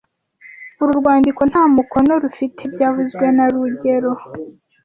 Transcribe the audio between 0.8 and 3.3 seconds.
Uru rwandiko nta mukono rufite byavuzwe